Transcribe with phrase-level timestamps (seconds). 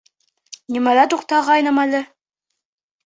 [0.77, 2.01] Нимәлә туҡталғайным әле?